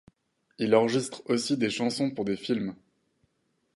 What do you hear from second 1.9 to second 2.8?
pour des films.